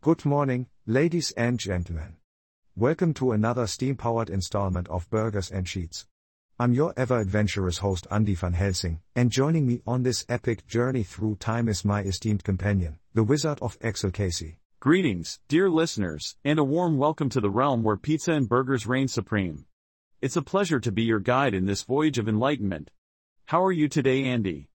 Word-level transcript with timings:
Good 0.00 0.24
morning, 0.24 0.68
ladies 0.86 1.32
and 1.32 1.58
gentlemen. 1.58 2.18
Welcome 2.76 3.14
to 3.14 3.32
another 3.32 3.66
steam 3.66 3.96
powered 3.96 4.30
installment 4.30 4.86
of 4.86 5.10
Burgers 5.10 5.50
and 5.50 5.68
Sheets. 5.68 6.06
I'm 6.56 6.72
your 6.72 6.94
ever 6.96 7.18
adventurous 7.18 7.78
host 7.78 8.06
Andy 8.08 8.36
van 8.36 8.52
Helsing, 8.52 9.00
and 9.16 9.32
joining 9.32 9.66
me 9.66 9.82
on 9.88 10.04
this 10.04 10.24
epic 10.28 10.68
journey 10.68 11.02
through 11.02 11.34
time 11.40 11.68
is 11.68 11.84
my 11.84 12.02
esteemed 12.02 12.44
companion, 12.44 13.00
the 13.12 13.24
Wizard 13.24 13.58
of 13.60 13.76
Excel 13.80 14.12
Casey. 14.12 14.60
Greetings, 14.78 15.40
dear 15.48 15.68
listeners, 15.68 16.36
and 16.44 16.60
a 16.60 16.64
warm 16.64 16.96
welcome 16.96 17.28
to 17.30 17.40
the 17.40 17.50
realm 17.50 17.82
where 17.82 17.96
pizza 17.96 18.32
and 18.34 18.48
burgers 18.48 18.86
reign 18.86 19.08
supreme. 19.08 19.66
It's 20.22 20.36
a 20.36 20.42
pleasure 20.42 20.78
to 20.78 20.92
be 20.92 21.02
your 21.02 21.18
guide 21.18 21.54
in 21.54 21.66
this 21.66 21.82
voyage 21.82 22.18
of 22.18 22.28
enlightenment. 22.28 22.92
How 23.46 23.64
are 23.64 23.72
you 23.72 23.88
today, 23.88 24.22
Andy? 24.22 24.68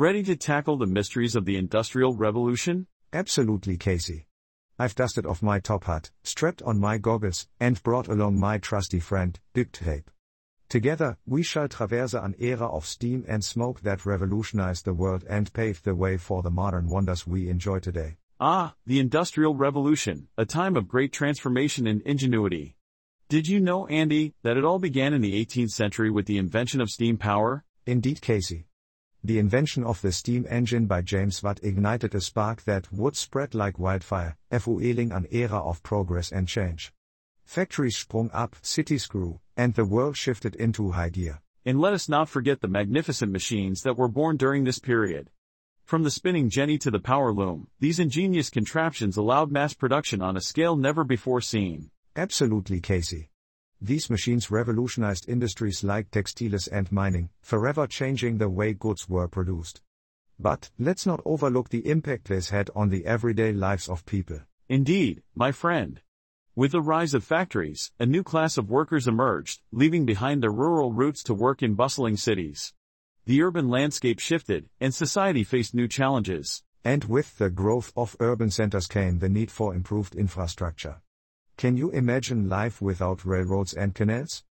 Ready 0.00 0.24
to 0.24 0.34
tackle 0.34 0.78
the 0.78 0.86
mysteries 0.86 1.36
of 1.36 1.44
the 1.44 1.56
Industrial 1.56 2.16
Revolution? 2.16 2.88
Absolutely, 3.12 3.76
Casey. 3.76 4.26
I've 4.78 4.94
dusted 4.94 5.24
off 5.24 5.42
my 5.42 5.60
top 5.60 5.84
hat, 5.84 6.10
strapped 6.22 6.62
on 6.62 6.80
my 6.80 6.98
goggles, 6.98 7.46
and 7.60 7.82
brought 7.82 8.08
along 8.08 8.40
my 8.40 8.58
trusty 8.58 8.98
friend, 8.98 9.38
duct 9.52 9.74
tape. 9.74 10.10
Together, 10.68 11.16
we 11.26 11.42
shall 11.42 11.68
traverse 11.68 12.14
an 12.14 12.34
era 12.38 12.66
of 12.66 12.84
steam 12.84 13.24
and 13.28 13.44
smoke 13.44 13.82
that 13.82 14.04
revolutionized 14.04 14.84
the 14.84 14.94
world 14.94 15.24
and 15.28 15.52
paved 15.52 15.84
the 15.84 15.94
way 15.94 16.16
for 16.16 16.42
the 16.42 16.50
modern 16.50 16.88
wonders 16.88 17.26
we 17.26 17.48
enjoy 17.48 17.78
today. 17.78 18.16
Ah, 18.40 18.74
the 18.84 18.98
Industrial 18.98 19.54
Revolution, 19.54 20.26
a 20.36 20.44
time 20.44 20.76
of 20.76 20.88
great 20.88 21.12
transformation 21.12 21.86
and 21.86 22.02
ingenuity. 22.02 22.76
Did 23.28 23.46
you 23.46 23.60
know, 23.60 23.86
Andy, 23.86 24.34
that 24.42 24.56
it 24.56 24.64
all 24.64 24.80
began 24.80 25.14
in 25.14 25.20
the 25.20 25.44
18th 25.44 25.70
century 25.70 26.10
with 26.10 26.26
the 26.26 26.38
invention 26.38 26.80
of 26.80 26.90
steam 26.90 27.16
power? 27.16 27.64
Indeed, 27.86 28.20
Casey. 28.20 28.66
The 29.26 29.38
invention 29.38 29.84
of 29.84 30.02
the 30.02 30.12
steam 30.12 30.44
engine 30.50 30.84
by 30.84 31.00
James 31.00 31.42
Watt 31.42 31.58
ignited 31.62 32.14
a 32.14 32.20
spark 32.20 32.62
that 32.64 32.92
would 32.92 33.16
spread 33.16 33.54
like 33.54 33.78
wildfire, 33.78 34.36
fueling 34.52 35.12
an 35.12 35.26
era 35.30 35.56
of 35.56 35.82
progress 35.82 36.30
and 36.30 36.46
change. 36.46 36.92
Factories 37.42 37.96
sprung 37.96 38.30
up, 38.34 38.54
cities 38.60 39.06
grew, 39.06 39.40
and 39.56 39.72
the 39.72 39.86
world 39.86 40.18
shifted 40.18 40.54
into 40.56 40.90
high 40.90 41.08
gear. 41.08 41.40
And 41.64 41.80
let 41.80 41.94
us 41.94 42.06
not 42.06 42.28
forget 42.28 42.60
the 42.60 42.68
magnificent 42.68 43.32
machines 43.32 43.80
that 43.80 43.96
were 43.96 44.08
born 44.08 44.36
during 44.36 44.64
this 44.64 44.78
period. 44.78 45.30
From 45.84 46.02
the 46.02 46.10
spinning 46.10 46.50
jenny 46.50 46.76
to 46.76 46.90
the 46.90 47.00
power 47.00 47.32
loom, 47.32 47.68
these 47.80 47.98
ingenious 47.98 48.50
contraptions 48.50 49.16
allowed 49.16 49.50
mass 49.50 49.72
production 49.72 50.20
on 50.20 50.36
a 50.36 50.42
scale 50.42 50.76
never 50.76 51.02
before 51.02 51.40
seen. 51.40 51.90
Absolutely, 52.14 52.78
Casey. 52.78 53.30
These 53.84 54.08
machines 54.08 54.50
revolutionized 54.50 55.28
industries 55.28 55.84
like 55.84 56.10
textiles 56.10 56.68
and 56.68 56.90
mining, 56.90 57.28
forever 57.42 57.86
changing 57.86 58.38
the 58.38 58.48
way 58.48 58.72
goods 58.72 59.10
were 59.10 59.28
produced. 59.28 59.82
But, 60.38 60.70
let's 60.78 61.04
not 61.04 61.20
overlook 61.26 61.68
the 61.68 61.86
impact 61.86 62.28
this 62.28 62.48
had 62.48 62.70
on 62.74 62.88
the 62.88 63.04
everyday 63.04 63.52
lives 63.52 63.90
of 63.90 64.06
people. 64.06 64.40
Indeed, 64.70 65.22
my 65.34 65.52
friend. 65.52 66.00
With 66.56 66.72
the 66.72 66.80
rise 66.80 67.12
of 67.12 67.24
factories, 67.24 67.92
a 68.00 68.06
new 68.06 68.22
class 68.22 68.56
of 68.56 68.70
workers 68.70 69.06
emerged, 69.06 69.60
leaving 69.70 70.06
behind 70.06 70.42
their 70.42 70.50
rural 70.50 70.94
roots 70.94 71.22
to 71.24 71.34
work 71.34 71.62
in 71.62 71.74
bustling 71.74 72.16
cities. 72.16 72.72
The 73.26 73.42
urban 73.42 73.68
landscape 73.68 74.18
shifted, 74.18 74.70
and 74.80 74.94
society 74.94 75.44
faced 75.44 75.74
new 75.74 75.88
challenges. 75.88 76.62
And 76.84 77.04
with 77.04 77.36
the 77.36 77.50
growth 77.50 77.92
of 77.98 78.16
urban 78.18 78.50
centers 78.50 78.86
came 78.86 79.18
the 79.18 79.28
need 79.28 79.50
for 79.50 79.74
improved 79.74 80.14
infrastructure. 80.14 81.02
Can 81.56 81.76
you 81.76 81.90
imagine 81.90 82.48
life 82.48 82.82
without 82.82 83.24
railroads 83.24 83.72
and 83.72 83.94
canals? 83.94 84.44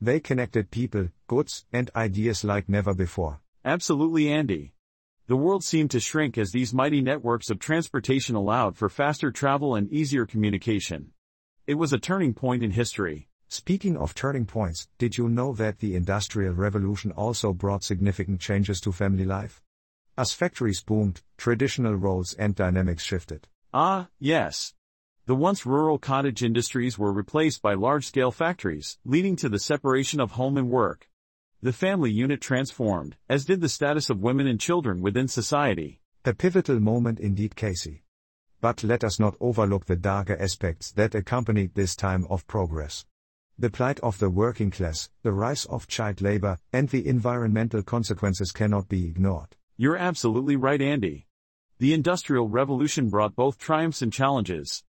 They 0.00 0.20
connected 0.20 0.70
people, 0.70 1.08
goods, 1.26 1.64
and 1.72 1.90
ideas 1.94 2.44
like 2.44 2.68
never 2.68 2.94
before. 2.94 3.40
Absolutely, 3.64 4.32
Andy. 4.32 4.72
The 5.26 5.36
world 5.36 5.64
seemed 5.64 5.90
to 5.90 6.00
shrink 6.00 6.38
as 6.38 6.52
these 6.52 6.72
mighty 6.72 7.02
networks 7.02 7.50
of 7.50 7.58
transportation 7.58 8.36
allowed 8.36 8.76
for 8.76 8.88
faster 8.88 9.30
travel 9.30 9.74
and 9.74 9.90
easier 9.92 10.24
communication. 10.24 11.12
It 11.66 11.74
was 11.74 11.92
a 11.92 11.98
turning 11.98 12.32
point 12.32 12.62
in 12.62 12.70
history. 12.70 13.28
Speaking 13.48 13.96
of 13.96 14.14
turning 14.14 14.46
points, 14.46 14.88
did 14.98 15.18
you 15.18 15.28
know 15.28 15.52
that 15.54 15.78
the 15.78 15.96
Industrial 15.96 16.54
Revolution 16.54 17.10
also 17.12 17.52
brought 17.52 17.84
significant 17.84 18.40
changes 18.40 18.80
to 18.82 18.92
family 18.92 19.24
life? 19.24 19.60
As 20.16 20.32
factories 20.32 20.82
boomed, 20.82 21.22
traditional 21.36 21.94
roles 21.94 22.32
and 22.34 22.54
dynamics 22.54 23.02
shifted. 23.02 23.48
Ah, 23.74 24.08
yes. 24.18 24.74
The 25.26 25.34
once 25.34 25.66
rural 25.66 25.98
cottage 25.98 26.44
industries 26.44 27.00
were 27.00 27.12
replaced 27.12 27.60
by 27.60 27.74
large-scale 27.74 28.30
factories, 28.30 28.96
leading 29.04 29.34
to 29.36 29.48
the 29.48 29.58
separation 29.58 30.20
of 30.20 30.30
home 30.30 30.56
and 30.56 30.70
work. 30.70 31.10
The 31.60 31.72
family 31.72 32.12
unit 32.12 32.40
transformed, 32.40 33.16
as 33.28 33.44
did 33.44 33.60
the 33.60 33.68
status 33.68 34.08
of 34.08 34.20
women 34.20 34.46
and 34.46 34.60
children 34.60 35.02
within 35.02 35.26
society. 35.26 36.00
A 36.24 36.32
pivotal 36.32 36.78
moment 36.78 37.18
indeed, 37.18 37.56
Casey. 37.56 38.04
But 38.60 38.84
let 38.84 39.02
us 39.02 39.18
not 39.18 39.34
overlook 39.40 39.86
the 39.86 39.96
darker 39.96 40.40
aspects 40.40 40.92
that 40.92 41.16
accompanied 41.16 41.74
this 41.74 41.96
time 41.96 42.24
of 42.30 42.46
progress. 42.46 43.04
The 43.58 43.68
plight 43.68 43.98
of 44.04 44.20
the 44.20 44.30
working 44.30 44.70
class, 44.70 45.10
the 45.24 45.32
rise 45.32 45.64
of 45.64 45.88
child 45.88 46.20
labor, 46.20 46.58
and 46.72 46.88
the 46.88 47.04
environmental 47.04 47.82
consequences 47.82 48.52
cannot 48.52 48.88
be 48.88 49.06
ignored. 49.06 49.56
You're 49.76 49.96
absolutely 49.96 50.54
right, 50.54 50.80
Andy. 50.80 51.26
The 51.80 51.94
Industrial 51.94 52.48
Revolution 52.48 53.08
brought 53.08 53.34
both 53.34 53.58
triumphs 53.58 54.02
and 54.02 54.12
challenges. 54.12 54.84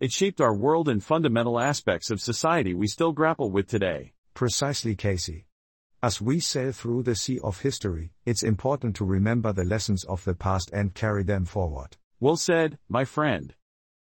It 0.00 0.12
shaped 0.12 0.40
our 0.40 0.54
world 0.54 0.88
and 0.88 1.04
fundamental 1.04 1.60
aspects 1.60 2.10
of 2.10 2.22
society 2.22 2.72
we 2.72 2.86
still 2.86 3.12
grapple 3.12 3.50
with 3.50 3.68
today. 3.68 4.14
Precisely, 4.32 4.96
Casey. 4.96 5.44
As 6.02 6.22
we 6.22 6.40
sail 6.40 6.72
through 6.72 7.02
the 7.02 7.14
sea 7.14 7.38
of 7.44 7.60
history, 7.60 8.14
it's 8.24 8.42
important 8.42 8.96
to 8.96 9.04
remember 9.04 9.52
the 9.52 9.62
lessons 9.62 10.04
of 10.04 10.24
the 10.24 10.34
past 10.34 10.70
and 10.72 10.94
carry 10.94 11.22
them 11.22 11.44
forward. 11.44 11.98
Well 12.18 12.38
said, 12.38 12.78
my 12.88 13.04
friend. 13.04 13.52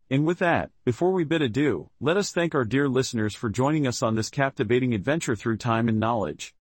And 0.10 0.26
with 0.26 0.40
that, 0.40 0.72
before 0.86 1.12
we 1.12 1.26
bid 1.26 1.42
adieu, 1.42 1.90
let 2.00 2.16
us 2.16 2.32
thank 2.32 2.56
our 2.56 2.64
dear 2.64 2.88
listeners 2.88 3.36
for 3.36 3.50
joining 3.50 3.86
us 3.86 4.02
on 4.02 4.16
this 4.16 4.30
captivating 4.30 4.94
adventure 4.94 5.36
through 5.36 5.58
time 5.58 5.90
and 5.90 6.00
knowledge. 6.00 6.56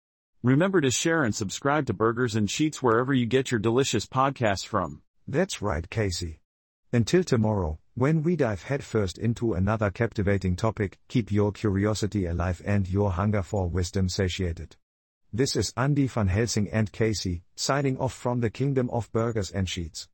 Remember 0.44 0.80
to 0.80 0.92
share 0.92 1.26
and 1.26 1.36
subscribe 1.36 1.88
to 1.88 1.94
Burgers 1.94 2.36
and 2.36 2.50
Sheets 2.50 2.82
wherever 2.82 3.14
you 3.14 3.26
get 3.26 3.52
your 3.52 3.60
delicious 3.60 4.06
podcasts 4.06 4.66
from. 4.66 5.02
That's 5.28 5.62
right, 5.62 5.90
Casey. 5.90 6.40
Until 6.96 7.26
tomorrow, 7.26 7.78
when 7.96 8.24
we 8.24 8.38
dive 8.38 8.64
headfirst 8.64 9.18
into 9.18 9.54
another 9.54 9.92
captivating 9.92 10.56
topic, 10.56 10.98
keep 11.10 11.30
your 11.30 11.52
curiosity 11.52 12.26
alive 12.26 12.62
and 12.64 12.88
your 12.88 13.12
hunger 13.12 13.44
for 13.44 13.68
wisdom 13.68 14.08
satiated. 14.08 14.78
This 15.34 15.58
is 15.58 15.74
Andy 15.76 16.08
van 16.08 16.30
Helsing 16.30 16.70
and 16.70 16.90
Casey, 16.94 17.44
signing 17.54 17.98
off 17.98 18.14
from 18.14 18.40
the 18.40 18.50
kingdom 18.50 18.90
of 18.92 19.12
burgers 19.12 19.52
and 19.52 19.68
sheets. 19.68 20.08